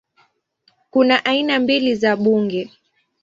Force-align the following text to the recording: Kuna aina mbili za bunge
Kuna 0.89 1.25
aina 1.25 1.59
mbili 1.59 1.95
za 1.95 2.15
bunge 2.15 2.69